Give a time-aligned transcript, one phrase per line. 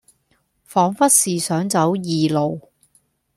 [0.65, 2.59] 仿佛是想走異路，